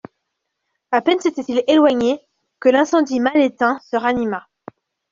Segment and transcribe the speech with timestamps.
[0.91, 2.19] A peine s'était-il éloigné,
[2.59, 4.47] que l'incendie mal éteint, se ranima.